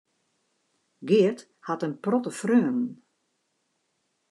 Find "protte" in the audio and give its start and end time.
2.03-2.31